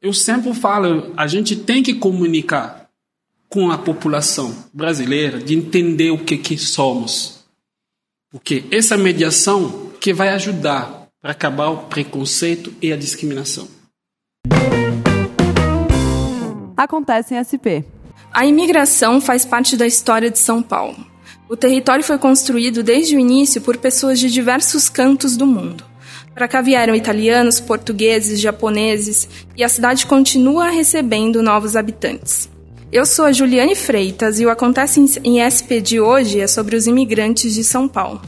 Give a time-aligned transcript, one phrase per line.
[0.00, 2.90] Eu sempre falo, a gente tem que comunicar
[3.48, 7.46] com a população brasileira de entender o que que somos.
[8.30, 13.68] Porque essa mediação que vai ajudar para acabar o preconceito e a discriminação.
[16.76, 17.82] Acontece em SP.
[18.30, 21.06] A imigração faz parte da história de São Paulo.
[21.48, 25.95] O território foi construído desde o início por pessoas de diversos cantos do mundo.
[26.36, 29.26] Para cá vieram italianos, portugueses, japoneses
[29.56, 32.46] e a cidade continua recebendo novos habitantes.
[32.92, 36.86] Eu sou a Juliane Freitas e o Acontece em SP de hoje é sobre os
[36.86, 38.20] imigrantes de São Paulo.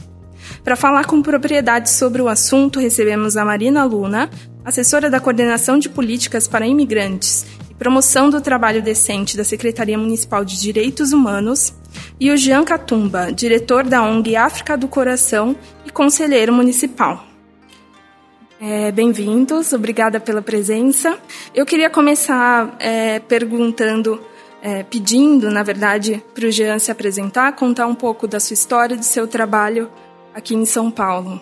[0.63, 4.27] Para falar com propriedade sobre o assunto, recebemos a Marina Luna,
[4.65, 10.43] assessora da Coordenação de Políticas para Imigrantes e Promoção do Trabalho Decente da Secretaria Municipal
[10.43, 11.75] de Direitos Humanos,
[12.19, 15.55] e o Jean Catumba, diretor da ONG África do Coração
[15.85, 17.28] e conselheiro municipal.
[18.61, 21.17] É, Bem-vindos, obrigada pela presença.
[21.55, 24.21] Eu queria começar é, perguntando,
[24.61, 28.97] é, pedindo, na verdade, para o Jean se apresentar, contar um pouco da sua história,
[28.97, 29.89] do seu trabalho
[30.33, 31.39] aqui em São Paulo.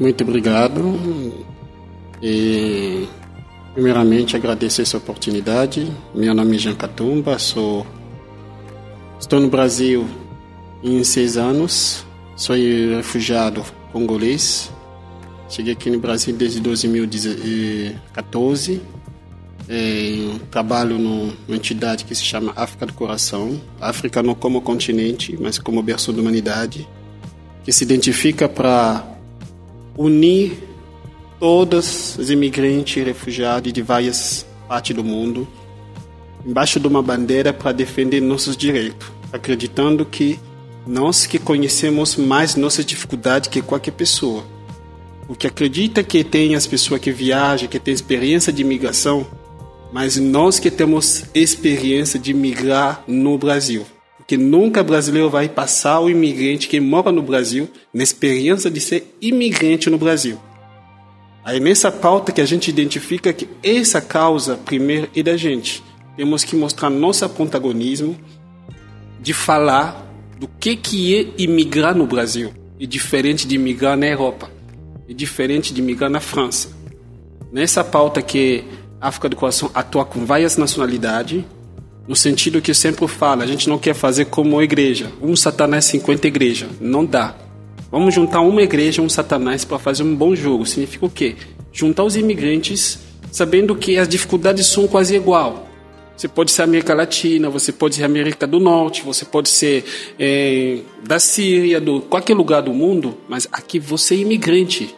[0.00, 0.82] Muito obrigado.
[2.20, 3.06] E,
[3.72, 5.86] primeiramente, agradecer essa oportunidade.
[6.12, 7.86] Meu nome é Jean Catumba, sou,
[9.20, 10.04] estou no Brasil
[10.82, 14.74] em seis anos, sou refugiado congolês.
[15.48, 18.80] Cheguei aqui no Brasil desde 2014.
[19.68, 23.60] É, trabalho numa entidade que se chama África do Coração.
[23.80, 26.86] África não como continente, mas como berço da humanidade
[27.64, 29.04] que se identifica para
[29.96, 30.56] unir
[31.40, 35.48] todos os imigrantes e refugiados de várias partes do mundo
[36.46, 40.38] embaixo de uma bandeira para defender nossos direitos, acreditando que
[40.86, 44.44] nós que conhecemos mais nossas dificuldades que qualquer pessoa.
[45.28, 49.26] O que acredita que tem as pessoas que viajam, que têm experiência de imigração,
[49.92, 53.86] mas nós que temos experiência de migrar no Brasil
[54.26, 59.16] que nunca brasileiro vai passar o imigrante que mora no Brasil na experiência de ser
[59.20, 60.38] imigrante no Brasil.
[61.44, 65.82] Aí nessa pauta que a gente identifica que essa causa primeiro é da gente.
[66.16, 68.16] Temos que mostrar nosso protagonismo
[69.20, 70.04] de falar
[70.38, 72.52] do que que é imigrar no Brasil.
[72.80, 74.50] É diferente de imigrar na Europa.
[75.08, 76.68] É diferente de imigrar na França.
[77.52, 78.64] Nessa pauta que
[79.00, 81.44] a África do Coração atua com várias nacionalidades,
[82.08, 85.84] no sentido que eu sempre falo, a gente não quer fazer como igreja, um satanás
[85.86, 87.36] 50 igreja, não dá.
[87.90, 90.66] Vamos juntar uma igreja, um satanás para fazer um bom jogo.
[90.66, 91.36] Significa o quê?
[91.72, 92.98] Juntar os imigrantes,
[93.30, 95.65] sabendo que as dificuldades são quase igual.
[96.16, 99.84] Você pode ser América Latina, você pode ser América do Norte, você pode ser
[100.18, 104.94] é, da Síria, do qualquer lugar do mundo, mas aqui você é imigrante.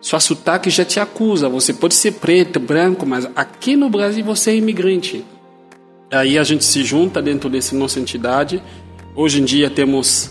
[0.00, 1.48] Sua sotaque já te acusa.
[1.48, 5.24] Você pode ser preto, branco, mas aqui no Brasil você é imigrante.
[6.10, 8.62] Aí a gente se junta dentro dessa nossa entidade.
[9.14, 10.30] Hoje em dia temos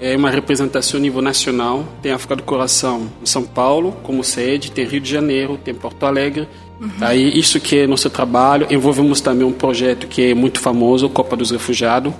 [0.00, 1.84] é, uma representação a nível nacional.
[2.02, 6.04] Tem África do Coração em São Paulo como sede, tem Rio de Janeiro, tem Porto
[6.04, 6.48] Alegre.
[6.80, 6.90] Uhum.
[7.00, 8.66] Aí isso que é nosso trabalho.
[8.70, 12.12] Envolvemos também um projeto que é muito famoso, Copa dos Refugiados,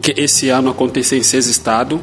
[0.00, 2.00] que esse ano aconteceu em seis estados.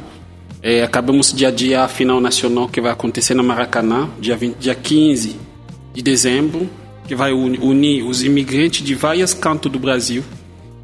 [0.62, 4.56] É, acabamos dia a dia a final nacional que vai acontecer na Maracanã, dia, 20,
[4.56, 5.35] dia 15
[5.94, 6.69] de dezembro
[7.07, 10.24] que vai unir os imigrantes de vários cantos do Brasil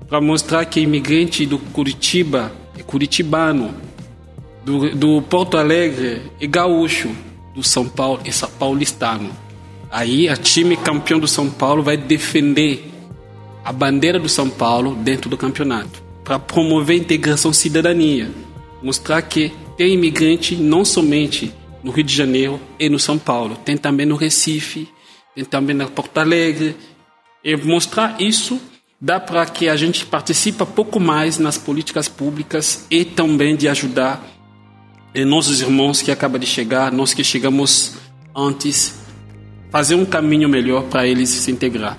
[0.08, 3.74] para mostrar que imigrante do Curitiba é curitibano,
[4.64, 7.10] do, do Porto Alegre é gaúcho,
[7.54, 9.32] do São Paulo é paulistano.
[9.90, 12.90] Aí a time campeão do São Paulo vai defender
[13.64, 18.32] a bandeira do São Paulo dentro do campeonato para promover a integração cidadania,
[18.82, 23.76] mostrar que tem imigrante não somente no Rio de Janeiro e no São Paulo, tem
[23.76, 24.88] também no Recife,
[25.36, 26.76] tem também na Porto Alegre.
[27.44, 28.62] E mostrar isso
[29.00, 34.24] dá para que a gente participe pouco mais nas políticas públicas e também de ajudar
[35.14, 37.96] e nossos irmãos que acabam de chegar, nós que chegamos
[38.36, 39.00] antes,
[39.70, 41.98] fazer um caminho melhor para eles se integrar.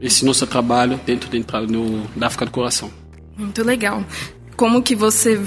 [0.00, 2.90] Esse nosso trabalho dentro do, da África do Coração.
[3.36, 4.02] Muito legal.
[4.56, 5.38] Como que você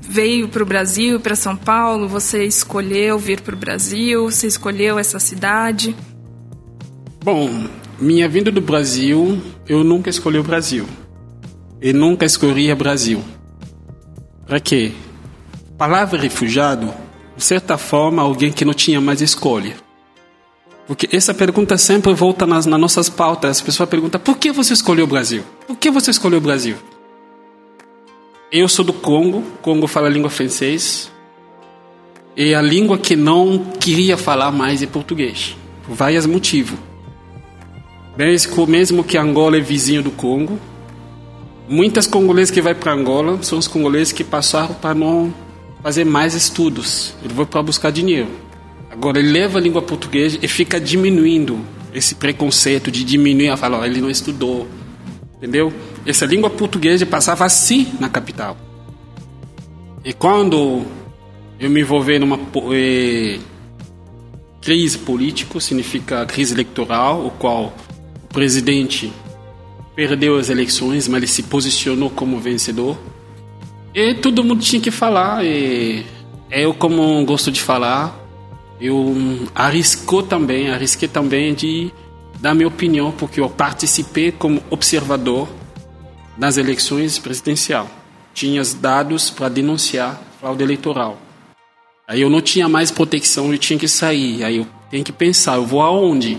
[0.00, 2.06] veio para o Brasil, para São Paulo?
[2.08, 4.30] Você escolheu vir para o Brasil?
[4.30, 5.96] Você escolheu essa cidade?
[7.24, 7.66] Bom,
[7.98, 10.86] minha vinda do Brasil, eu nunca escolhi o Brasil.
[11.80, 13.22] E nunca escolhi o Brasil.
[14.46, 14.92] Para quê?
[15.82, 16.94] Palavra refugiado,
[17.36, 19.74] de certa forma, alguém que não tinha mais escolha.
[20.86, 23.50] Porque essa pergunta sempre volta nas, nas nossas pautas.
[23.50, 25.42] As pessoas perguntam: por que você escolheu o Brasil?
[25.66, 26.76] Por que você escolheu o Brasil?
[28.52, 31.10] Eu sou do Congo, Congo fala a língua francês.
[32.36, 36.78] E a língua que não queria falar mais é português, por vários motivos.
[38.68, 40.60] Mesmo que Angola é vizinho do Congo,
[41.68, 45.34] muitas congoleses que vai para Angola são os congoleses que passaram para não
[45.82, 47.14] fazer mais estudos.
[47.24, 48.28] Ele vai para buscar dinheiro.
[48.90, 51.58] Agora ele leva a língua portuguesa e fica diminuindo
[51.94, 54.66] esse preconceito de diminuir a falar, oh, ele não estudou,
[55.36, 55.72] entendeu?
[56.06, 58.56] Essa língua portuguesa passava assim na capital.
[60.04, 60.84] E quando
[61.58, 62.38] eu me envolvi numa
[62.74, 63.38] eh,
[64.60, 67.74] crise política, significa crise eleitoral, o qual
[68.24, 69.12] o presidente
[69.94, 72.96] perdeu as eleições, mas ele se posicionou como vencedor.
[73.94, 75.44] E todo mundo tinha que falar.
[75.44, 76.04] E
[76.50, 78.18] eu, como gosto de falar,
[78.80, 79.14] eu
[79.54, 81.92] arriscou também, arrisquei também de
[82.40, 85.48] dar minha opinião, porque eu participei como observador
[86.36, 87.88] nas eleições presidencial.
[88.34, 91.18] Tinha os dados para denunciar fraude eleitoral.
[92.08, 94.42] Aí eu não tinha mais proteção, eu tinha que sair.
[94.42, 96.38] Aí eu tenho que pensar, eu vou aonde?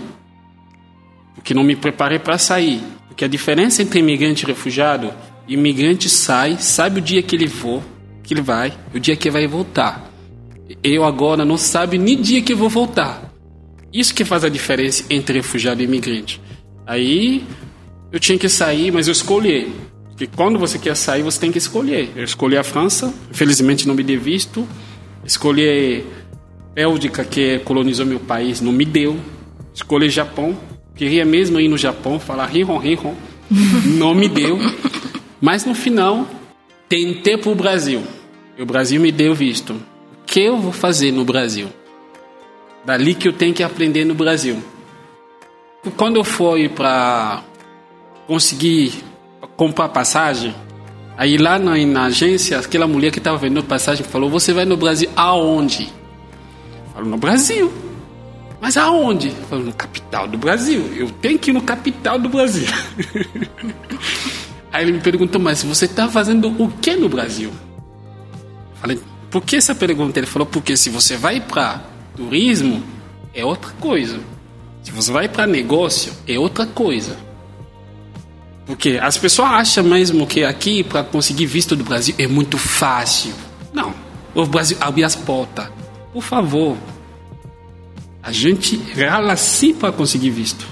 [1.34, 2.82] Porque não me preparei para sair.
[3.08, 5.12] Porque a diferença entre imigrante e refugiado,
[5.48, 7.82] imigrante sai, sabe o dia que ele for,
[8.22, 10.10] que ele vai, o dia que vai voltar.
[10.82, 13.32] Eu agora não sabe nem dia que vou voltar.
[13.92, 16.40] Isso que faz a diferença entre refugiado e imigrante.
[16.86, 17.44] Aí
[18.10, 19.72] eu tinha que sair, mas eu escolhi.
[20.10, 22.10] Porque quando você quer sair, você tem que escolher.
[22.16, 24.66] Eu escolhi a França, infelizmente não me deu visto.
[25.24, 26.04] Escolhi
[26.74, 29.16] Bélgica, que colonizou meu país, não me deu.
[29.72, 30.56] Escolhi Japão,
[30.94, 33.14] queria mesmo ir no Japão, falar Rihon, Rihon,
[33.98, 34.58] não me deu.
[35.44, 36.26] Mas no final,
[36.88, 38.02] tentei para o Brasil.
[38.56, 39.78] E o Brasil me deu visto
[40.24, 41.68] que eu vou fazer no Brasil?
[42.82, 44.64] Dali que eu tenho que aprender no Brasil.
[45.98, 47.42] Quando eu fui para
[48.26, 49.04] conseguir
[49.54, 50.54] comprar passagem,
[51.14, 54.78] aí lá na, na agência, aquela mulher que estava vendendo passagem falou: Você vai no
[54.78, 55.92] Brasil aonde?
[56.96, 57.70] Eu No Brasil.
[58.62, 59.30] Mas aonde?
[59.52, 60.90] Eu No capital do Brasil.
[60.96, 62.66] Eu tenho que ir no capital do Brasil.
[64.74, 67.50] aí ele me perguntou: Mas você está fazendo o que no Brasil?
[68.74, 69.00] Falei:
[69.34, 70.20] por que essa pergunta?
[70.20, 71.82] Ele falou, porque se você vai para
[72.16, 72.80] turismo,
[73.34, 74.20] é outra coisa.
[74.80, 77.16] Se você vai para negócio, é outra coisa.
[78.64, 83.34] Porque as pessoas acham mesmo que aqui, para conseguir visto do Brasil, é muito fácil.
[83.72, 83.92] Não.
[84.36, 85.68] O Brasil abre as portas.
[86.12, 86.76] Por favor.
[88.22, 90.64] A gente rala sim para conseguir visto.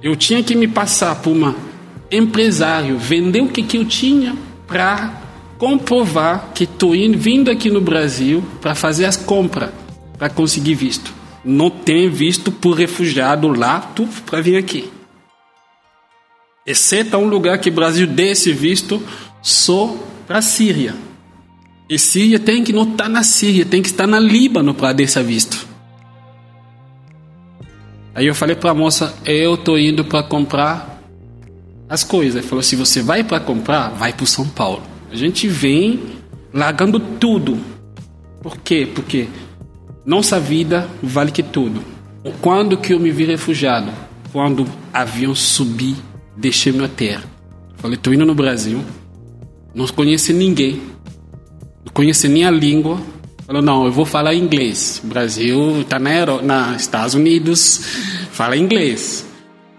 [0.00, 1.56] Eu tinha que me passar por uma
[2.10, 4.36] empresário, vender o que, que eu tinha
[4.66, 5.22] para
[5.58, 9.70] comprovar que estou vindo aqui no Brasil para fazer as compras,
[10.18, 11.12] para conseguir visto.
[11.44, 14.90] Não tem visto por refugiado lá, tu para vir aqui.
[16.66, 19.02] Exceto um lugar que o Brasil dê esse visto
[19.42, 19.94] só
[20.26, 20.94] para a Síria.
[21.88, 24.94] E Síria tem que não estar tá na Síria, tem que estar na Líbano para
[24.94, 25.66] dar esse visto.
[28.14, 30.93] Aí eu falei para a moça, eu tô indo para comprar
[31.88, 32.36] as coisas.
[32.36, 34.82] Ele falou, se você vai para comprar, vai para São Paulo.
[35.10, 36.00] A gente vem
[36.52, 37.58] largando tudo.
[38.42, 38.88] Por quê?
[38.92, 39.28] Porque
[40.04, 41.82] nossa vida vale que tudo.
[42.40, 43.90] Quando que eu me vi refugiado?
[44.32, 45.96] Quando o avião subi,
[46.36, 47.24] deixei minha terra.
[47.76, 48.82] Falei, estou indo no Brasil,
[49.74, 50.80] não conheço ninguém,
[51.84, 52.98] não conheço nem a língua.
[53.46, 55.02] Falou, não, eu vou falar inglês.
[55.04, 57.80] O Brasil está na, na Estados Unidos,
[58.32, 59.26] fala inglês.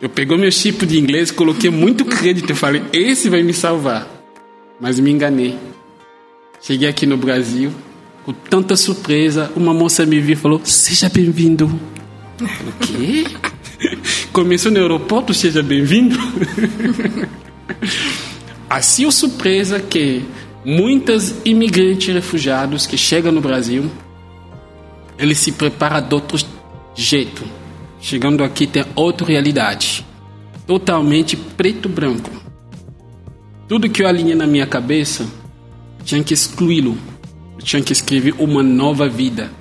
[0.02, 4.16] Eu peguei meu chip de inglês, coloquei muito crédito e falei, esse vai me salvar
[4.80, 5.58] mas me enganei.
[6.62, 7.72] Cheguei aqui no Brasil,
[8.24, 11.68] com tanta surpresa, uma moça me viu e falou: Seja bem-vindo.
[12.42, 13.26] O quê?
[14.34, 16.18] Começou no aeroporto, seja bem-vindo.
[18.70, 20.24] assim é surpresa que
[20.66, 23.90] muitos imigrantes refugiados que chegam no Brasil,
[25.18, 26.38] eles se preparam de outro
[26.94, 27.44] jeito.
[28.06, 30.06] Chegando aqui tem outra realidade.
[30.68, 32.30] Totalmente preto-branco.
[33.68, 35.26] Tudo que eu alinhei na minha cabeça,
[36.04, 36.96] tinha que excluí-lo.
[37.58, 39.52] Tinha que escrever uma nova vida.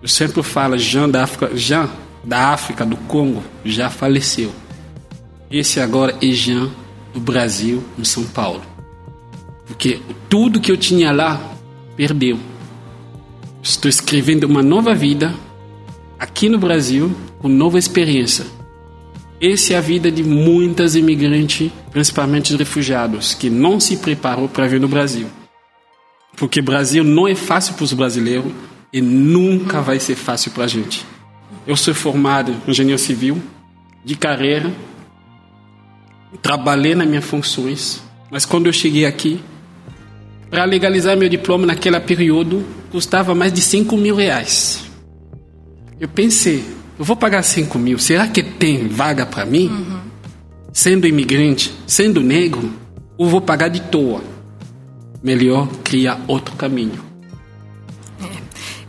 [0.00, 1.90] Eu sempre falo, Jean da África, Jean
[2.24, 4.50] da África, do Congo, já faleceu.
[5.50, 6.70] Esse agora é Jean
[7.12, 8.62] do Brasil, em São Paulo.
[9.66, 10.00] Porque
[10.30, 11.38] tudo que eu tinha lá,
[11.94, 12.38] perdeu.
[13.62, 15.34] Estou escrevendo uma nova vida
[16.20, 18.44] aqui no Brasil, com nova experiência.
[19.40, 24.78] Essa é a vida de muitas imigrantes, principalmente refugiados, que não se preparou para vir
[24.78, 25.28] no Brasil.
[26.36, 28.52] Porque o Brasil não é fácil para os brasileiros
[28.92, 31.06] e nunca vai ser fácil para a gente.
[31.66, 33.42] Eu sou formado em engenheiro civil,
[34.04, 34.70] de carreira,
[36.42, 39.40] trabalhei nas minhas funções, mas quando eu cheguei aqui,
[40.50, 44.89] para legalizar meu diploma naquele período, custava mais de 5 mil reais.
[46.00, 46.64] Eu pensei,
[46.98, 49.68] eu vou pagar 5 mil, será que tem vaga para mim?
[49.68, 50.00] Uhum.
[50.72, 52.72] Sendo imigrante, sendo negro,
[53.18, 54.24] ou vou pagar de toa?
[55.22, 57.10] Melhor criar outro caminho.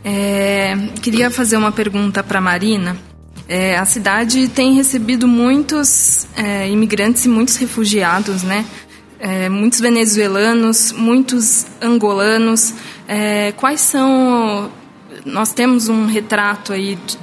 [0.04, 2.96] É, queria fazer uma pergunta para Marina.
[3.48, 8.64] É, a cidade tem recebido muitos é, imigrantes e muitos refugiados, né?
[9.18, 12.74] É, muitos venezuelanos, muitos angolanos.
[13.06, 14.70] É, quais são?
[15.24, 17.18] Nós temos um retrato aí de,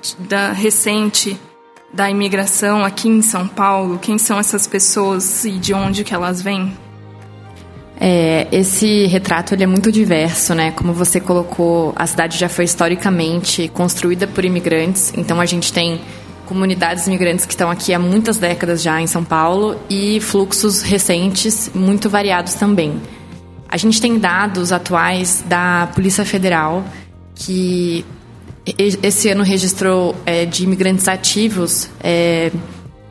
[0.00, 1.36] de, da recente
[1.92, 3.98] da imigração aqui em São Paulo.
[3.98, 6.76] Quem são essas pessoas e de onde que elas vêm?
[7.98, 10.70] É, esse retrato ele é muito diverso, né?
[10.72, 16.00] Como você colocou, a cidade já foi historicamente construída por imigrantes, então a gente tem
[16.44, 21.70] comunidades imigrantes que estão aqui há muitas décadas já em São Paulo e fluxos recentes
[21.74, 23.00] muito variados também.
[23.68, 26.84] A gente tem dados atuais da Polícia Federal
[27.36, 28.04] que
[29.02, 32.50] esse ano registrou é, de imigrantes ativos é,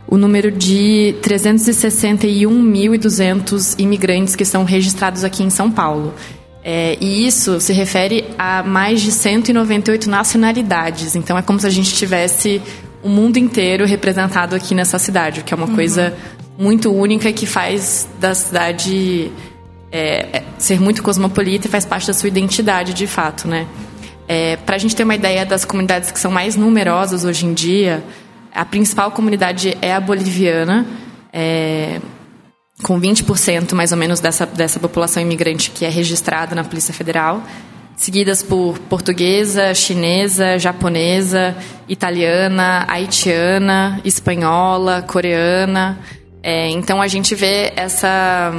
[0.07, 6.13] o número de 361.200 imigrantes que estão registrados aqui em São Paulo.
[6.63, 11.15] É, e isso se refere a mais de 198 nacionalidades.
[11.15, 12.61] Então é como se a gente tivesse
[13.03, 15.75] o mundo inteiro representado aqui nessa cidade, o que é uma uhum.
[15.75, 16.15] coisa
[16.57, 19.31] muito única que faz da cidade
[19.91, 23.67] é, é ser muito cosmopolita e faz parte da sua identidade de fato, né?
[24.27, 27.53] É, Para a gente ter uma ideia das comunidades que são mais numerosas hoje em
[27.53, 28.03] dia,
[28.53, 30.85] a principal comunidade é a boliviana,
[31.31, 31.99] é,
[32.83, 37.43] com 20% mais ou menos dessa, dessa população imigrante que é registrada na Polícia Federal,
[37.95, 41.55] seguidas por portuguesa, chinesa, japonesa,
[41.87, 45.97] italiana, haitiana, espanhola, coreana.
[46.41, 48.51] É, então a gente vê essa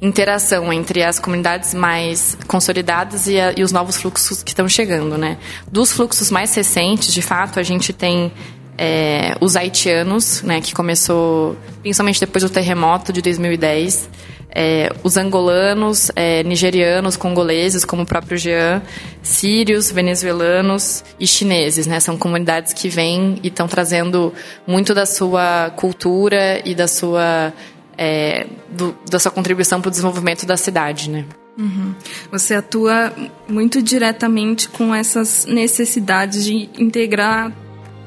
[0.00, 5.18] interação entre as comunidades mais consolidadas e, a, e os novos fluxos que estão chegando,
[5.18, 5.38] né?
[5.70, 8.32] Dos fluxos mais recentes, de fato, a gente tem
[8.76, 14.08] é, os haitianos, né, que começou principalmente depois do terremoto de 2010,
[14.50, 18.82] é, os angolanos, é, nigerianos, congoleses, como o próprio Jean,
[19.22, 22.00] sírios, venezuelanos e chineses, né?
[22.00, 24.32] São comunidades que vêm e estão trazendo
[24.66, 27.52] muito da sua cultura e da sua
[27.98, 31.26] é, do, da sua contribuição para o desenvolvimento da cidade, né?
[31.58, 31.92] Uhum.
[32.30, 33.12] Você atua
[33.48, 37.52] muito diretamente com essas necessidades de integrar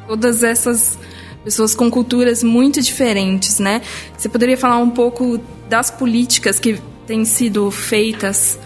[0.08, 0.98] todas essas
[1.44, 3.82] pessoas com culturas muito diferentes, né?
[4.18, 8.58] Você poderia falar um pouco das políticas que têm sido feitas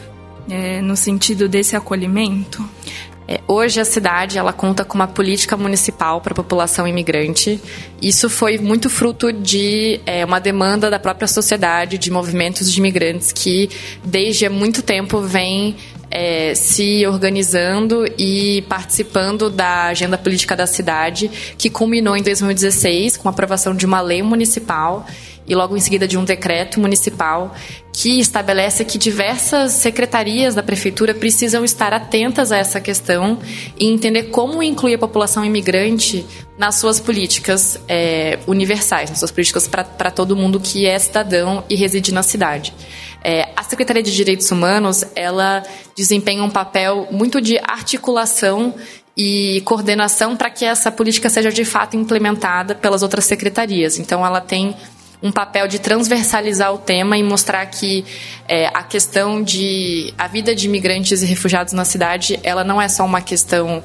[0.47, 2.63] é, no sentido desse acolhimento?
[3.27, 7.59] É, hoje a cidade ela conta com uma política municipal para a população imigrante.
[8.01, 13.31] Isso foi muito fruto de é, uma demanda da própria sociedade, de movimentos de imigrantes
[13.31, 13.69] que
[14.03, 15.75] desde há muito tempo vêm
[16.11, 23.27] é, se organizando e participando da agenda política da cidade, que culminou em 2016 com
[23.27, 25.05] a aprovação de uma lei municipal
[25.47, 27.53] e logo em seguida de um decreto municipal
[27.93, 33.39] que estabelece que diversas secretarias da prefeitura precisam estar atentas a essa questão
[33.77, 36.25] e entender como incluir a população imigrante
[36.57, 41.75] nas suas políticas é, universais, nas suas políticas para todo mundo que é cidadão e
[41.75, 42.73] reside na cidade.
[43.23, 45.63] É, a Secretaria de Direitos Humanos ela
[45.95, 48.75] desempenha um papel muito de articulação
[49.17, 53.97] e coordenação para que essa política seja de fato implementada pelas outras secretarias.
[53.97, 54.75] Então, ela tem
[55.25, 58.05] um papel de transversalizar o tema e mostrar que
[58.47, 62.87] é, a questão de a vida de imigrantes e refugiados na cidade ela não é
[62.87, 63.81] só uma questão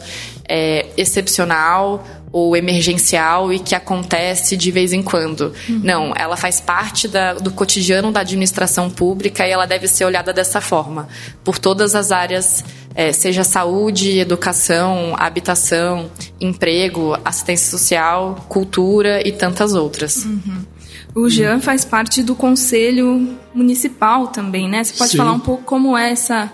[0.47, 5.52] é, excepcional ou emergencial e que acontece de vez em quando.
[5.66, 5.80] Uhum.
[5.82, 10.32] Não, ela faz parte da, do cotidiano da administração pública e ela deve ser olhada
[10.32, 11.09] dessa forma,
[11.42, 12.62] por todas as áreas,
[12.94, 20.25] é, seja saúde, educação, habitação, emprego, assistência social, cultura e tantas outras.
[20.25, 20.64] Uhum.
[21.14, 21.60] O Jean hum.
[21.60, 24.84] faz parte do conselho municipal também, né?
[24.84, 25.16] Você pode Sim.
[25.18, 26.52] falar um pouco como é essa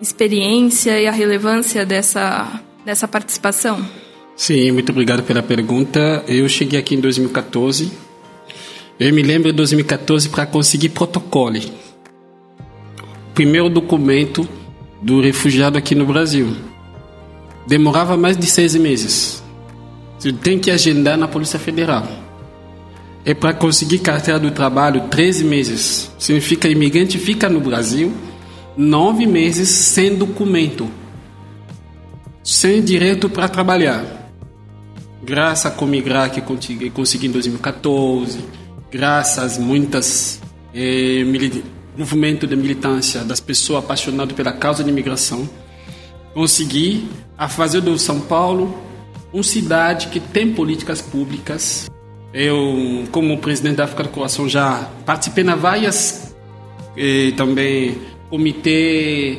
[0.00, 3.84] experiência e a relevância dessa, dessa participação?
[4.36, 6.22] Sim, muito obrigado pela pergunta.
[6.28, 7.90] Eu cheguei aqui em 2014.
[9.00, 11.58] Eu me lembro de 2014 para conseguir protocolo.
[13.34, 14.48] Primeiro documento
[15.02, 16.54] do refugiado aqui no Brasil.
[17.66, 19.42] Demorava mais de seis meses.
[20.18, 22.25] Você tem que agendar na Polícia Federal
[23.26, 26.12] é para conseguir carteira do trabalho 13 meses.
[26.16, 28.14] Significa imigrante fica no Brasil
[28.76, 30.88] nove meses sem documento,
[32.44, 34.30] sem direito para trabalhar.
[35.24, 38.38] Graças a Comigrar que consegui em 2014,
[38.92, 40.40] graças a muitas
[40.72, 41.24] eh,
[41.98, 45.48] movimento de militância das pessoas apaixonadas pela causa de imigração,
[46.32, 48.78] consegui a fazer do São Paulo
[49.32, 51.88] uma cidade que tem políticas públicas.
[52.38, 56.36] Eu, como presidente da África do Coração, já participei na várias
[56.94, 59.38] eh, também comitê,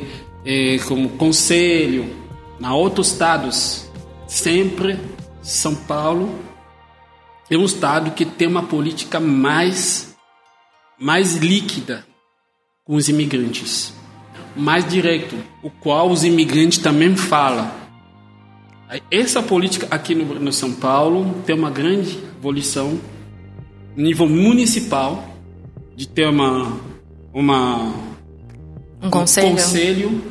[0.88, 2.12] como conselho,
[2.58, 3.88] na outros estados.
[4.26, 4.98] Sempre
[5.40, 6.34] São Paulo
[7.48, 10.16] é um estado que tem uma política mais
[10.98, 12.04] mais líquida
[12.84, 13.94] com os imigrantes,
[14.56, 17.70] mais direto, o qual os imigrantes também falam.
[19.10, 22.98] Essa política aqui no, no São Paulo tem uma grande evolução
[23.94, 25.36] nível municipal
[25.94, 26.80] de ter uma
[27.34, 27.92] uma
[29.02, 30.22] um conselho, um conselho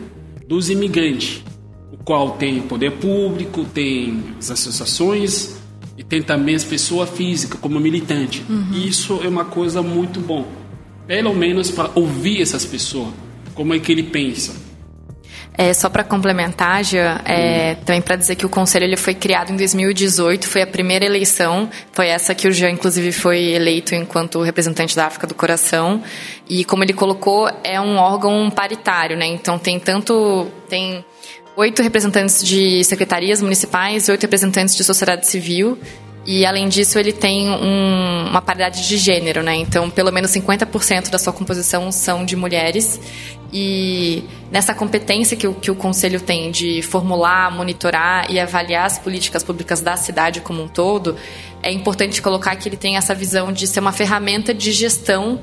[0.48, 1.44] dos imigrantes,
[1.92, 5.58] o qual tem poder público, tem as associações
[5.98, 8.44] e tem também as pessoas físicas como militante.
[8.50, 8.72] Uhum.
[8.74, 10.48] Isso é uma coisa muito bom,
[11.06, 13.14] pelo menos para ouvir essas pessoas,
[13.54, 14.67] como é que ele pensa.
[15.58, 19.52] É, só para complementar, Jean, é, também para dizer que o conselho ele foi criado
[19.52, 24.40] em 2018, foi a primeira eleição, foi essa que o Jean, inclusive, foi eleito enquanto
[24.44, 26.04] representante da África do Coração.
[26.48, 29.26] E como ele colocou, é um órgão paritário, né?
[29.26, 30.48] Então tem tanto.
[30.70, 31.04] tem
[31.56, 35.76] oito representantes de secretarias municipais e oito representantes de sociedade civil.
[36.28, 39.56] E, além disso, ele tem um, uma paridade de gênero, né?
[39.56, 43.00] Então, pelo menos 50% da sua composição são de mulheres.
[43.54, 49.00] E nessa competência que o, que o Conselho tem de formular, monitorar e avaliar as
[49.00, 51.16] políticas públicas da cidade como um todo,
[51.64, 55.40] é importante colocar que ele tem essa visão de ser uma ferramenta de gestão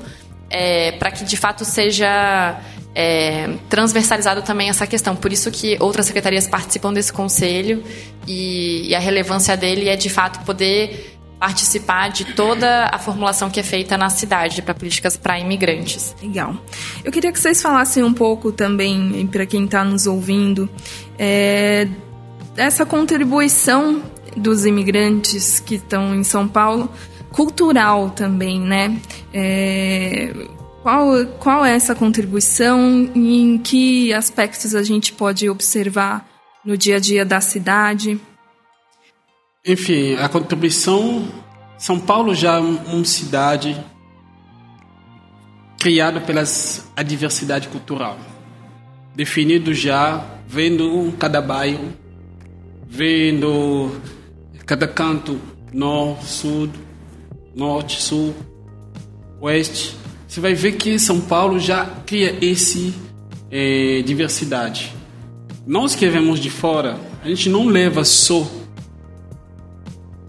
[0.51, 2.59] é, para que, de fato, seja
[2.95, 5.15] é, transversalizado também essa questão.
[5.15, 7.83] Por isso que outras secretarias participam desse conselho
[8.25, 13.59] e, e a relevância dele é de fato poder participar de toda a formulação que
[13.59, 16.15] é feita na cidade para políticas para imigrantes.
[16.21, 16.55] Legal.
[17.03, 20.69] Eu queria que vocês falassem um pouco também, para quem está nos ouvindo,
[21.19, 21.87] é,
[22.55, 24.01] dessa contribuição
[24.35, 26.89] dos imigrantes que estão em São Paulo,
[27.31, 28.97] cultural também, né?
[29.33, 30.33] É,
[30.85, 36.29] qual, qual é essa contribuição e em que aspectos a gente pode observar
[36.63, 38.21] no dia a dia da cidade?
[39.65, 41.27] Enfim, a contribuição.
[41.75, 43.75] São Paulo já é uma cidade
[45.79, 48.19] criada pelas a diversidade cultural,
[49.15, 51.93] definido já vendo cada bairro,
[52.87, 53.89] vendo
[54.67, 55.41] cada canto,
[55.73, 56.69] norte, sul,
[57.55, 58.35] norte, sul,
[59.41, 60.04] oeste,
[60.35, 62.93] você vai ver que São Paulo já cria esse
[63.49, 64.93] é, diversidade.
[65.65, 68.45] Nós que vemos de fora, a gente não leva só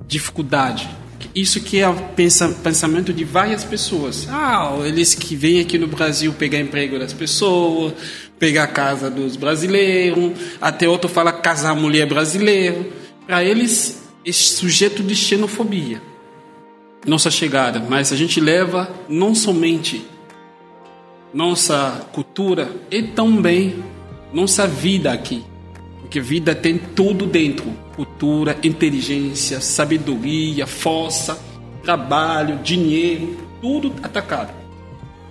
[0.07, 0.89] dificuldade.
[1.35, 1.97] Isso que é o
[2.63, 4.29] pensamento de várias pessoas.
[4.31, 7.93] Ah, eles que vêm aqui no Brasil pegar emprego das pessoas,
[8.39, 12.93] pegar a casa dos brasileiros, até outro fala casar mulher brasileiro.
[13.27, 16.01] Para eles, esse sujeito de xenofobia
[17.07, 20.05] nossa chegada, mas a gente leva não somente
[21.33, 23.85] nossa cultura e também
[24.33, 25.45] nossa vida aqui.
[26.01, 31.39] Porque vida tem tudo dentro: cultura, inteligência, sabedoria, força,
[31.83, 34.53] trabalho, dinheiro, tudo atacado.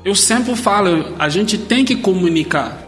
[0.03, 2.83] Eu sempre falo, a gente tem que comunicar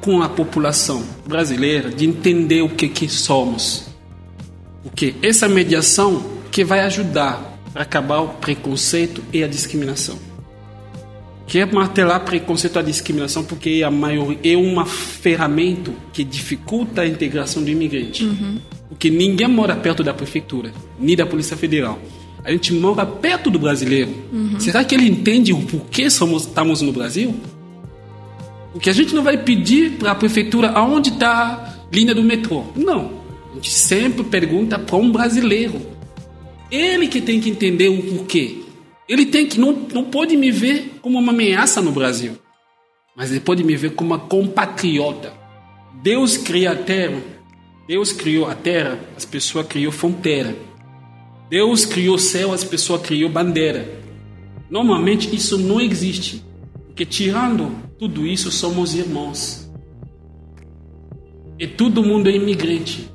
[0.00, 3.86] com a população brasileira de entender o que que somos.
[4.82, 10.16] Porque essa mediação que vai ajudar para acabar o preconceito e a discriminação.
[11.44, 17.06] Quer martelar preconceito e a discriminação porque a maioria é uma ferramenta que dificulta a
[17.06, 18.24] integração do imigrante.
[18.24, 18.58] Uhum.
[18.88, 21.98] Porque ninguém mora perto da prefeitura, nem da Polícia Federal.
[22.44, 24.14] A gente mora perto do brasileiro.
[24.32, 24.60] Uhum.
[24.60, 27.34] Será que ele entende o porquê somos, estamos no Brasil?
[28.72, 32.64] Porque a gente não vai pedir para a prefeitura aonde está a linha do metrô.
[32.76, 33.24] Não.
[33.50, 35.93] A gente sempre pergunta para um brasileiro.
[36.74, 38.64] Ele que tem que entender o porquê.
[39.08, 42.36] Ele tem que não, não pode me ver como uma ameaça no Brasil,
[43.16, 45.32] mas ele pode me ver como uma compatriota.
[46.02, 47.22] Deus cria a terra,
[47.86, 50.56] Deus criou a terra, as pessoas criou fronteira.
[51.48, 54.02] Deus criou o céu, as pessoas criou bandeira.
[54.68, 56.42] Normalmente isso não existe,
[56.86, 59.70] porque tirando tudo isso somos irmãos.
[61.56, 63.08] E todo mundo é imigrante.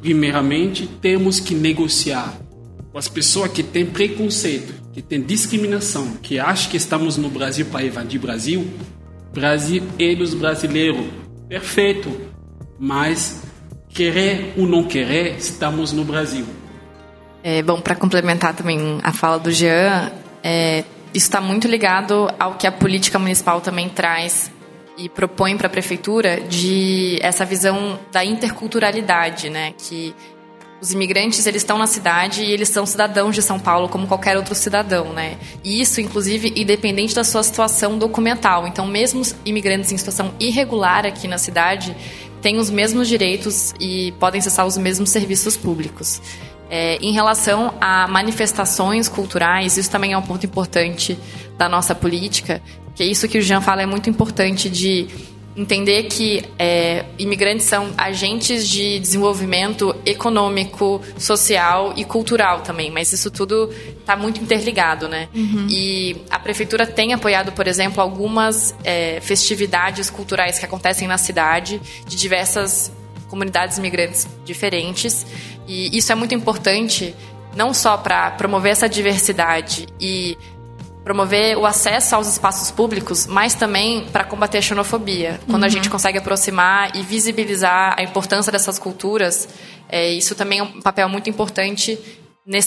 [0.00, 2.45] Primeiramente, temos que negociar
[2.96, 7.66] com as pessoas que têm preconceito, que têm discriminação, que acham que estamos no Brasil
[7.66, 8.70] para invadir Brasil,
[9.34, 9.82] Brasil
[10.16, 11.04] dos brasileiros.
[11.46, 12.10] Perfeito.
[12.78, 13.42] Mas,
[13.90, 16.46] querer ou não querer, estamos no Brasil.
[17.44, 20.10] É, bom, para complementar também a fala do Jean,
[20.42, 20.78] é,
[21.12, 24.50] isso está muito ligado ao que a política municipal também traz
[24.96, 29.74] e propõe para a prefeitura de essa visão da interculturalidade, né?
[29.76, 30.14] Que
[30.80, 34.36] os imigrantes eles estão na cidade e eles são cidadãos de São Paulo como qualquer
[34.36, 35.38] outro cidadão, né?
[35.64, 38.66] E isso, inclusive, independente da sua situação documental.
[38.66, 41.96] Então, mesmo imigrantes em situação irregular aqui na cidade
[42.42, 46.20] têm os mesmos direitos e podem acessar os mesmos serviços públicos.
[46.68, 51.18] É, em relação a manifestações culturais, isso também é um ponto importante
[51.56, 52.60] da nossa política,
[52.94, 55.06] que é isso que o Jean fala é muito importante de
[55.56, 63.30] entender que é, imigrantes são agentes de desenvolvimento econômico, social e cultural também, mas isso
[63.30, 65.28] tudo está muito interligado, né?
[65.34, 65.66] Uhum.
[65.70, 71.80] E a prefeitura tem apoiado, por exemplo, algumas é, festividades culturais que acontecem na cidade
[72.06, 72.92] de diversas
[73.28, 75.26] comunidades imigrantes diferentes,
[75.66, 77.14] e isso é muito importante
[77.56, 80.36] não só para promover essa diversidade e
[81.06, 85.38] promover o acesso aos espaços públicos, mas também para combater a xenofobia.
[85.46, 85.68] Quando uhum.
[85.68, 89.48] a gente consegue aproximar e visibilizar a importância dessas culturas,
[89.88, 91.96] é, isso também é um papel muito importante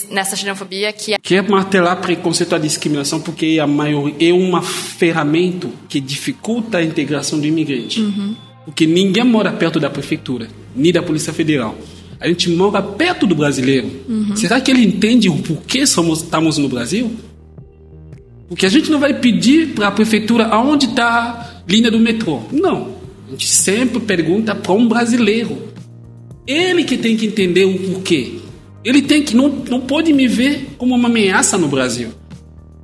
[0.10, 1.18] nessa xenofobia que é...
[1.22, 6.84] que é martelar preconceito e discriminação porque a maioria é uma ferramenta que dificulta a
[6.84, 8.36] integração do imigrante uhum.
[8.66, 11.78] porque ninguém mora perto da prefeitura nem da polícia federal
[12.20, 14.36] a gente mora perto do brasileiro uhum.
[14.36, 17.16] será que ele entende o porquê somos estamos no Brasil
[18.50, 22.42] porque a gente não vai pedir para a prefeitura aonde está a linha do metrô.
[22.52, 22.96] Não.
[23.28, 25.70] A gente sempre pergunta para um brasileiro.
[26.48, 28.40] Ele que tem que entender o porquê.
[28.84, 32.10] Ele tem que não, não pode me ver como uma ameaça no Brasil,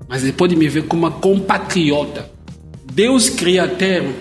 [0.07, 2.29] mas ele pode me ver como uma compatriota.
[2.93, 4.13] Deus cria a terra.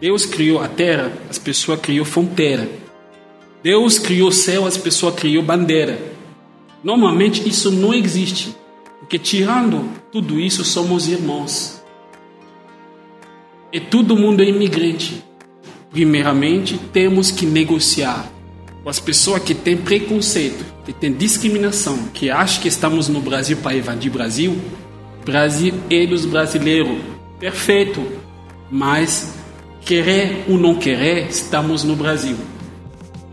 [0.00, 2.68] Deus criou a terra, as pessoas criou fronteira.
[3.62, 5.98] Deus criou o céu, as pessoas criou bandeira.
[6.84, 8.54] Normalmente isso não existe.
[9.00, 11.82] Porque tirando tudo isso, somos irmãos.
[13.72, 15.22] E todo mundo é imigrante.
[15.90, 18.30] Primeiramente, temos que negociar
[18.82, 23.56] com as pessoas que têm preconceito, que têm discriminação, que acham que estamos no Brasil
[23.58, 24.56] para invadir Brasil.
[25.24, 25.74] Brasil
[26.08, 26.98] dos brasileiros.
[27.38, 28.00] Perfeito.
[28.70, 29.34] Mas,
[29.80, 32.36] querer ou não querer, estamos no Brasil.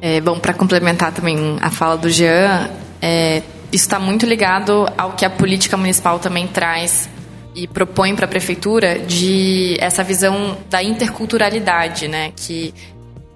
[0.01, 2.69] É, bom, para complementar também a fala do Jean,
[3.01, 3.41] é,
[3.73, 7.09] está muito ligado ao que a política municipal também traz
[7.55, 12.31] e propõe para a prefeitura de essa visão da interculturalidade, né?
[12.35, 12.73] Que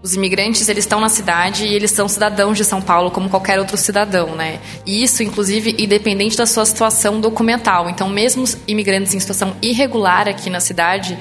[0.01, 3.59] os imigrantes eles estão na cidade e eles são cidadãos de São Paulo como qualquer
[3.59, 4.59] outro cidadão, né?
[4.85, 7.89] E isso, inclusive, independente da sua situação documental.
[7.89, 11.17] Então, mesmo os imigrantes em situação irregular aqui na cidade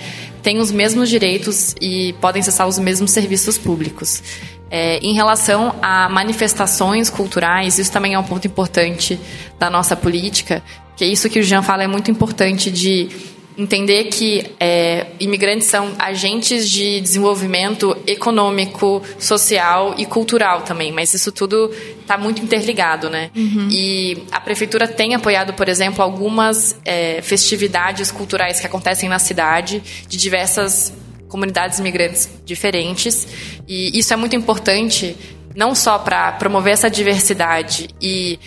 [0.47, 4.23] têm os mesmos direitos e podem acessar os mesmos serviços públicos.
[4.71, 9.19] É, em relação a manifestações culturais, isso também é um ponto importante
[9.59, 10.63] da nossa política,
[10.97, 13.09] que é isso que o Jean fala é muito importante de
[13.57, 21.33] entender que é, imigrantes são agentes de desenvolvimento econômico, social e cultural também, mas isso
[21.33, 23.31] tudo está muito interligado, né?
[23.35, 23.69] Uhum.
[23.71, 29.83] E a prefeitura tem apoiado, por exemplo, algumas é, festividades culturais que acontecem na cidade
[30.07, 30.92] de diversas
[31.29, 33.27] comunidades imigrantes diferentes.
[33.66, 35.16] E isso é muito importante,
[35.55, 38.38] não só para promover essa diversidade e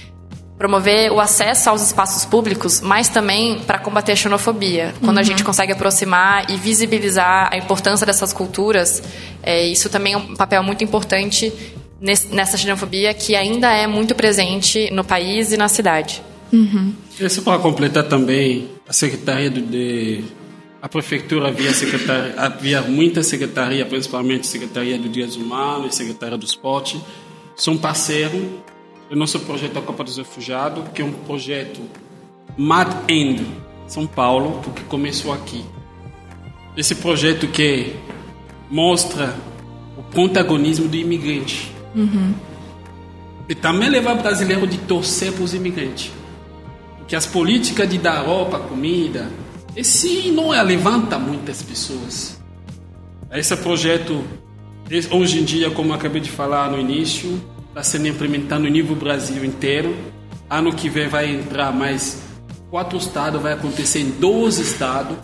[0.59, 4.93] promover o acesso aos espaços públicos, mas também para combater a xenofobia.
[4.99, 5.21] Quando uhum.
[5.21, 9.01] a gente consegue aproximar e visibilizar a importância dessas culturas,
[9.41, 11.51] é, isso também é um papel muito importante
[12.01, 16.21] nessa xenofobia que ainda é muito presente no país e na cidade.
[16.51, 16.93] Uhum.
[17.17, 20.25] Isso para completar também, a Secretaria de
[20.81, 26.45] a prefeitura havia, secretaria, havia muita secretaria, principalmente Secretaria do Dias Humanos e Secretaria do
[26.45, 27.01] Esporte,
[27.55, 28.41] são parceiros
[29.09, 31.81] do nosso projeto da Copa dos Refugiados, que é um projeto
[32.55, 33.45] Mad End
[33.87, 35.65] São Paulo, porque começou aqui.
[36.77, 37.95] Esse projeto que
[38.69, 39.35] mostra
[39.97, 41.73] o protagonismo do imigrante.
[41.95, 42.33] Uhum.
[43.47, 46.11] E também levar o brasileiro de torcer para os imigrantes.
[46.97, 49.31] Porque as políticas de dar roupa, comida,
[49.75, 52.39] esse não é, levanta muitas pessoas.
[53.31, 54.23] Esse projeto,
[55.11, 59.43] hoje em dia, como acabei de falar no início, está sendo implementado no nível Brasil
[59.45, 59.95] inteiro.
[60.49, 62.21] Ano que vem vai entrar mais
[62.69, 65.17] quatro estados, vai acontecer em 12 estados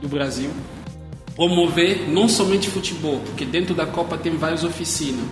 [0.00, 0.50] do Brasil.
[1.34, 5.24] Promover não somente futebol, porque dentro da Copa tem várias oficinas.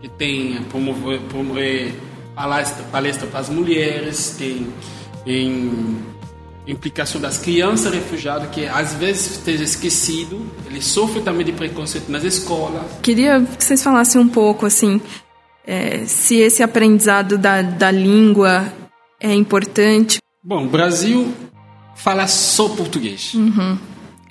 [0.00, 1.94] Que tem promover, promover
[2.34, 4.66] palestra, palestra para as mulheres, tem
[5.26, 5.96] em
[6.66, 12.24] implicação das crianças refugiadas, que às vezes esteja esquecido, ele sofre também de preconceito nas
[12.24, 12.82] escolas.
[13.02, 15.00] Queria que vocês falassem um pouco, assim,
[15.66, 18.72] é, se esse aprendizado da, da língua
[19.20, 20.18] é importante.
[20.42, 21.32] Bom, o Brasil
[21.96, 23.34] fala só português.
[23.34, 23.78] Uhum.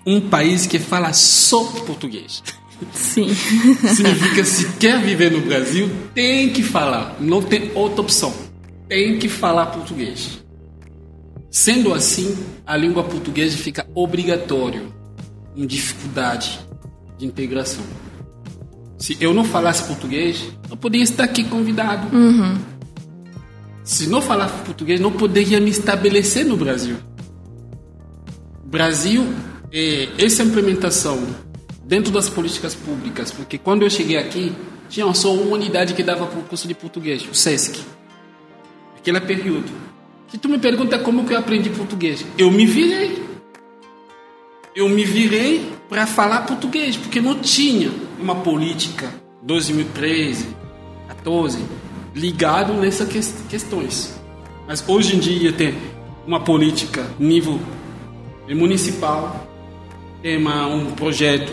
[0.06, 2.44] Um país que fala só português.
[2.92, 3.34] Sim.
[3.96, 8.34] Significa se quer viver no Brasil, tem que falar, não tem outra opção.
[8.88, 10.44] Tem que falar português.
[11.50, 14.92] Sendo assim, a língua portuguesa fica obrigatório,
[15.56, 16.60] em dificuldade
[17.18, 17.84] de integração.
[19.04, 22.16] Se eu não falasse português, eu poderia estar aqui convidado.
[22.16, 22.58] Uhum.
[23.84, 26.96] Se não falasse português, não poderia me estabelecer no Brasil.
[28.64, 29.28] Brasil,
[29.74, 31.22] é, essa implementação
[31.84, 34.54] dentro das políticas públicas, porque quando eu cheguei aqui,
[34.88, 37.82] tinha só uma unidade que dava para o curso de português, o SESC.
[38.98, 39.70] Aquele período.
[40.30, 43.22] Se tu me pergunta como que eu aprendi português, eu me virei.
[44.74, 49.10] Eu me virei para falar português, porque não tinha uma política
[49.44, 50.48] 2013,
[51.08, 51.60] 14
[52.16, 54.20] ligado nessas questões.
[54.68, 55.76] Mas hoje em dia tem
[56.26, 57.60] uma política nível
[58.50, 59.48] municipal,
[60.22, 61.52] tem uma, um projeto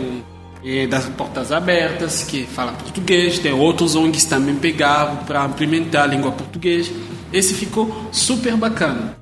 [0.65, 6.07] é, das portas abertas que fala português, tem outros ONGs também pegavam para implementar a
[6.07, 6.93] língua portuguesa.
[7.33, 9.17] Esse ficou super bacana.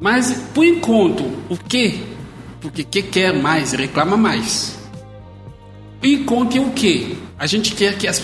[0.00, 2.04] Mas por enquanto, o que?
[2.60, 4.77] Porque quem quer mais reclama mais.
[6.00, 7.18] Por enquanto é o que?
[7.38, 8.22] A gente quer que as,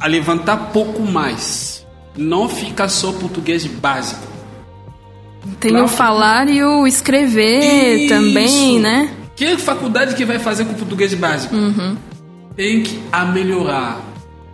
[0.00, 1.86] a levantar pouco mais.
[2.16, 4.26] Não fica só português básico.
[5.60, 5.86] Tem claro.
[5.86, 8.08] o falar e o escrever Isso.
[8.08, 9.10] também, né?
[9.36, 11.54] Que faculdade que vai fazer com português básico?
[11.54, 11.96] Uhum.
[12.56, 12.98] Tem que
[13.34, 14.00] melhorar,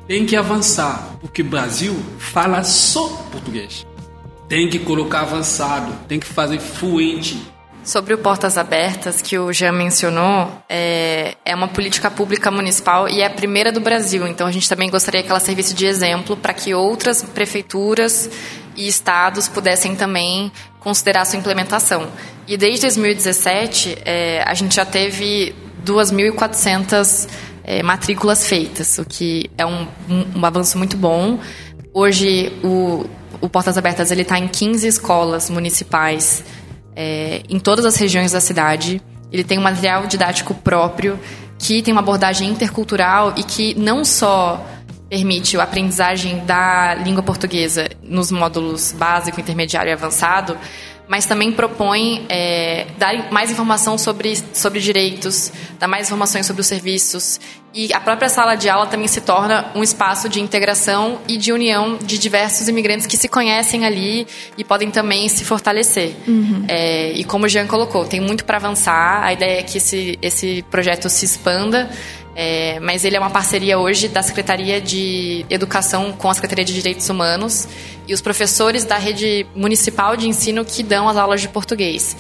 [0.08, 3.86] tem que avançar, porque o Brasil fala só português.
[4.48, 7.40] Tem que colocar avançado, tem que fazer fluente.
[7.84, 13.20] Sobre o Portas Abertas, que o Jean mencionou, é, é uma política pública municipal e
[13.20, 14.24] é a primeira do Brasil.
[14.28, 18.30] Então, a gente também gostaria que ela servisse de exemplo para que outras prefeituras
[18.76, 22.06] e estados pudessem também considerar sua implementação.
[22.46, 25.52] E desde 2017, é, a gente já teve
[25.84, 27.28] 2.400
[27.64, 31.40] é, matrículas feitas, o que é um, um, um avanço muito bom.
[31.92, 33.06] Hoje, o,
[33.40, 36.44] o Portas Abertas está em 15 escolas municipais
[36.94, 39.00] é, em todas as regiões da cidade.
[39.30, 41.18] Ele tem um material didático próprio
[41.58, 44.64] que tem uma abordagem intercultural e que não só
[45.08, 50.56] permite a aprendizagem da língua portuguesa nos módulos básico, intermediário e avançado,
[51.12, 56.66] mas também propõe é, dar mais informação sobre, sobre direitos, dar mais informações sobre os
[56.66, 57.38] serviços.
[57.74, 61.52] E a própria sala de aula também se torna um espaço de integração e de
[61.52, 66.14] união de diversos imigrantes que se conhecem ali e podem também se fortalecer.
[66.26, 66.64] Uhum.
[66.66, 70.18] É, e como o Jean colocou, tem muito para avançar, a ideia é que esse,
[70.22, 71.90] esse projeto se expanda.
[72.34, 76.72] É, mas ele é uma parceria hoje da Secretaria de Educação com a Secretaria de
[76.72, 77.68] Direitos Humanos
[78.08, 82.16] e os professores da rede municipal de ensino que dão as aulas de português.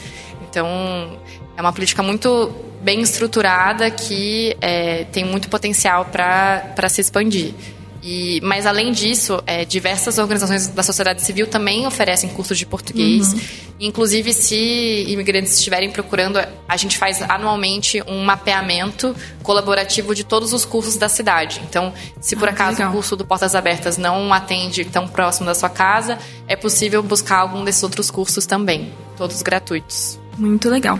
[0.48, 1.18] Então,
[1.56, 7.54] é uma política muito bem estruturada que é, tem muito potencial para se expandir.
[8.02, 13.32] E, mas além disso, é, diversas organizações da sociedade civil também oferecem cursos de português.
[13.32, 13.40] Uhum.
[13.78, 20.64] Inclusive, se imigrantes estiverem procurando, a gente faz anualmente um mapeamento colaborativo de todos os
[20.64, 21.60] cursos da cidade.
[21.68, 22.90] Então, se por ah, acaso legal.
[22.90, 27.38] o curso do Portas Abertas não atende tão próximo da sua casa, é possível buscar
[27.38, 30.21] algum desses outros cursos também, todos gratuitos.
[30.38, 30.98] Muito legal.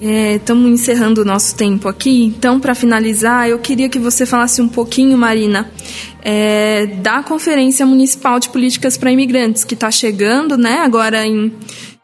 [0.00, 2.24] Estamos é, encerrando o nosso tempo aqui.
[2.24, 5.70] Então, para finalizar, eu queria que você falasse um pouquinho, Marina,
[6.20, 10.80] é, da Conferência Municipal de Políticas para Imigrantes, que está chegando, né?
[10.80, 11.52] Agora em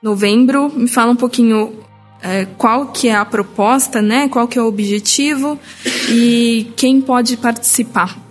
[0.02, 0.70] novembro.
[0.72, 1.72] Me fala um pouquinho
[2.22, 4.28] é, qual que é a proposta, né?
[4.28, 5.58] Qual que é o objetivo
[6.08, 8.28] e quem pode participar.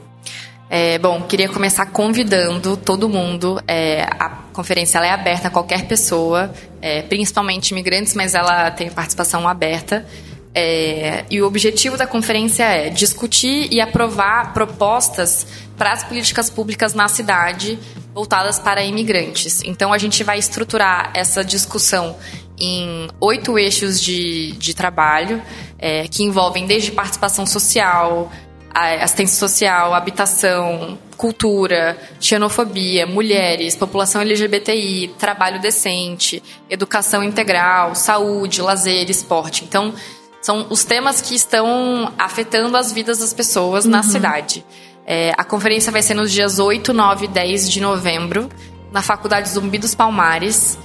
[0.70, 3.62] É, bom, queria começar convidando todo mundo.
[3.68, 9.48] É, a conferência é aberta a qualquer pessoa, é, principalmente imigrantes, mas ela tem participação
[9.48, 10.06] aberta.
[10.54, 15.46] É, e o objetivo da conferência é discutir e aprovar propostas
[15.78, 17.78] para as políticas públicas na cidade
[18.14, 19.62] voltadas para imigrantes.
[19.64, 22.16] Então, a gente vai estruturar essa discussão
[22.60, 25.42] em oito eixos de, de trabalho,
[25.78, 28.32] é, que envolvem desde participação social,
[28.78, 39.64] assistência social, habitação, cultura, xenofobia, mulheres, população LGBTI, trabalho decente, educação integral, saúde, lazer, esporte.
[39.64, 39.94] Então,
[40.42, 43.92] são os temas que estão afetando as vidas das pessoas uhum.
[43.92, 44.64] na cidade.
[45.06, 48.50] É, a conferência vai ser nos dias 8, 9 e 10 de novembro,
[48.92, 50.78] na Faculdade Zumbi dos Palmares.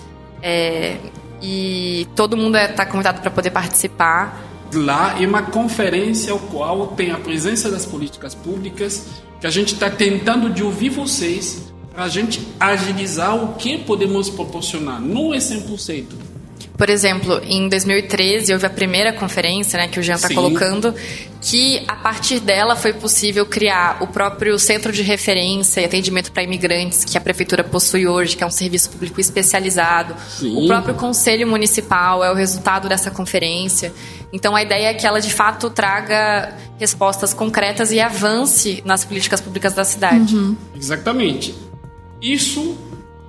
[0.42, 0.96] É,
[1.42, 6.88] e todo mundo está é, convidado para poder participar lá é uma conferência ao qual
[6.88, 9.06] tem a presença das políticas públicas,
[9.40, 14.30] que a gente está tentando de ouvir vocês para a gente agilizar o que podemos
[14.30, 15.00] proporcionar.
[15.00, 16.31] Não é 100%.
[16.76, 20.94] Por exemplo, em 2013 houve a primeira conferência, né, que o Jean está colocando,
[21.40, 26.42] que a partir dela foi possível criar o próprio centro de referência e atendimento para
[26.42, 30.14] imigrantes que a prefeitura possui hoje, que é um serviço público especializado.
[30.28, 30.64] Sim.
[30.64, 33.92] O próprio conselho municipal é o resultado dessa conferência.
[34.32, 39.40] Então a ideia é que ela de fato traga respostas concretas e avance nas políticas
[39.40, 40.34] públicas da cidade.
[40.34, 40.56] Uhum.
[40.74, 41.54] Exatamente.
[42.20, 42.78] Isso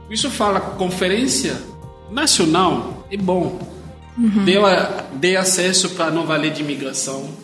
[0.10, 1.73] isso fala conferência
[2.14, 3.60] nacional é bom.
[4.18, 4.46] Uhum.
[4.46, 4.64] Deu,
[5.16, 7.44] deu acesso para a nova lei de imigração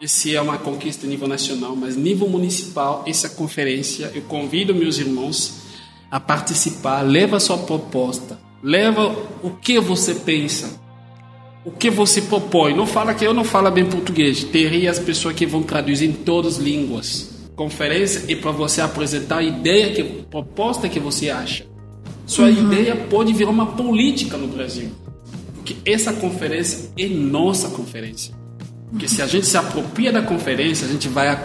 [0.00, 4.96] esse é uma conquista a nível nacional, mas nível municipal, essa conferência, eu convido meus
[4.96, 5.60] irmãos
[6.10, 10.80] a participar, leva a sua proposta, leva o que você pensa,
[11.66, 12.74] o que você propõe.
[12.74, 16.14] Não fala que eu não falo bem português, teria as pessoas que vão traduzir em
[16.14, 17.50] todas as línguas.
[17.54, 21.66] Conferência é para você apresentar a ideia, que, proposta que você acha.
[22.30, 22.52] Sua uhum.
[22.52, 24.92] ideia pode virar uma política no Brasil.
[25.52, 28.32] Porque essa conferência é nossa conferência.
[28.88, 31.36] Porque se a gente se apropria da conferência, a gente vai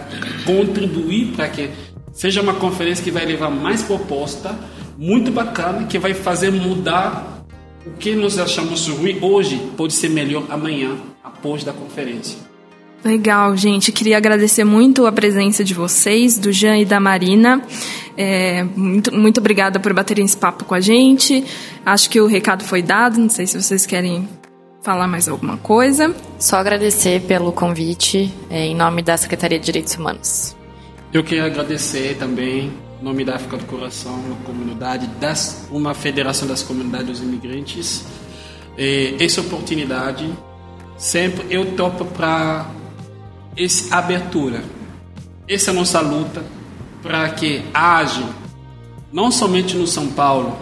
[0.44, 1.70] contribuir para que
[2.12, 4.56] seja uma conferência que vai levar mais proposta,
[4.96, 7.44] muito bacana, que vai fazer mudar
[7.84, 12.38] o que nós achamos ruim hoje, pode ser melhor amanhã, após da conferência.
[13.04, 13.92] Legal, gente.
[13.92, 17.62] Queria agradecer muito a presença de vocês, do Jean e da Marina.
[18.16, 21.44] É, muito, muito obrigada por baterem esse papo com a gente.
[21.84, 23.18] Acho que o recado foi dado.
[23.18, 24.28] Não sei se vocês querem
[24.86, 26.14] falar mais alguma coisa?
[26.38, 30.56] Só agradecer pelo convite é, em nome da Secretaria de Direitos Humanos.
[31.12, 36.46] Eu queria agradecer também, em nome da África do Coração, uma comunidade, das, uma federação
[36.46, 38.04] das comunidades dos imigrantes,
[38.78, 40.32] é, essa oportunidade.
[40.96, 42.66] Sempre eu topo para
[43.56, 44.62] essa abertura.
[45.48, 46.44] Essa é a nossa luta
[47.02, 48.28] para que haja,
[49.12, 50.58] não somente no São Paulo,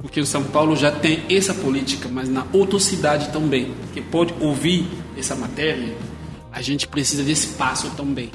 [0.00, 4.32] porque o São Paulo já tem essa política, mas na outra cidade também, que pode
[4.40, 4.86] ouvir
[5.18, 5.94] essa matéria,
[6.52, 8.30] a gente precisa de espaço também.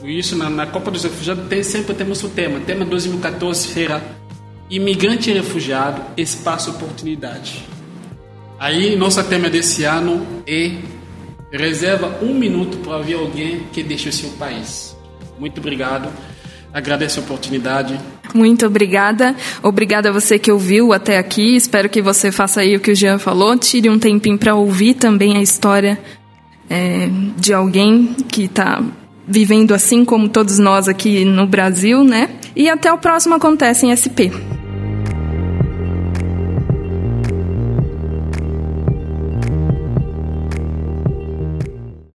[0.00, 4.02] Por isso, na, na Copa dos Refugiados tem, sempre temos o tema, tema 2014 será
[4.68, 7.64] Imigrante e Refugiado, Espaço e Oportunidade.
[8.58, 10.72] Aí, nosso tema desse ano é
[11.56, 14.96] Reserva um minuto para ouvir alguém que deixa o seu país.
[15.38, 16.08] Muito obrigado.
[16.72, 17.98] Agradeço a oportunidade.
[18.34, 19.34] Muito obrigada.
[19.62, 21.56] Obrigada a você que ouviu até aqui.
[21.56, 23.56] Espero que você faça aí o que o Jean falou.
[23.56, 25.98] Tire um tempinho para ouvir também a história
[26.68, 28.82] é, de alguém que está
[29.26, 32.30] vivendo assim como todos nós aqui no Brasil, né?
[32.54, 34.30] E até o próximo Acontece em SP.